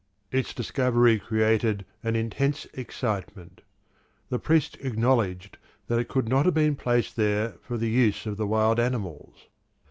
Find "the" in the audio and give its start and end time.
4.31-4.39, 7.77-7.89, 8.35-8.47